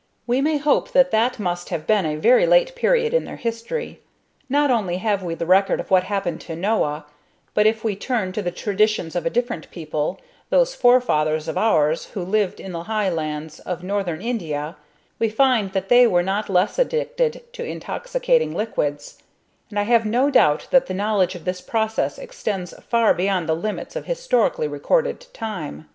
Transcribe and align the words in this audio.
We 0.25 0.41
may 0.41 0.57
hope 0.57 0.93
that 0.93 1.11
that 1.11 1.37
must 1.37 1.69
have 1.69 1.85
been 1.85 2.07
a 2.07 2.15
very 2.15 2.47
late 2.47 2.73
period 2.73 3.13
in 3.13 3.25
their 3.25 3.35
history. 3.35 3.99
Not 4.49 4.71
only 4.71 4.97
have 4.97 5.21
we 5.21 5.35
the 5.35 5.45
record 5.45 5.79
of 5.79 5.91
what 5.91 6.05
happened 6.05 6.41
to 6.41 6.55
Noah, 6.55 7.05
but 7.53 7.67
if 7.67 7.83
we 7.83 7.95
turn 7.95 8.31
to 8.31 8.41
the 8.41 8.49
traditions 8.49 9.15
of 9.15 9.27
a 9.27 9.29
different 9.29 9.69
people, 9.69 10.19
those 10.49 10.73
forefathers 10.73 11.47
of 11.47 11.55
ours 11.55 12.05
who 12.15 12.23
lived 12.25 12.59
in 12.59 12.71
the 12.71 12.85
high 12.85 13.09
lands 13.11 13.59
of 13.59 13.83
Northern 13.83 14.23
India, 14.23 14.75
we 15.19 15.29
find 15.29 15.71
that 15.73 15.89
they 15.89 16.07
were 16.07 16.23
not 16.23 16.49
less 16.49 16.79
addicted 16.79 17.43
to 17.53 17.63
intoxicating 17.63 18.55
liquids; 18.55 19.19
and 19.69 19.77
I 19.77 19.83
have 19.83 20.03
no 20.07 20.31
doubt 20.31 20.67
that 20.71 20.87
the 20.87 20.95
knowledge 20.95 21.35
of 21.35 21.45
this 21.45 21.61
process 21.61 22.17
extends 22.17 22.73
far 22.89 23.13
beyond 23.13 23.47
the 23.47 23.53
limits 23.55 23.95
of 23.95 24.05
historically 24.07 24.67
recorded 24.67 25.27
time. 25.31 25.85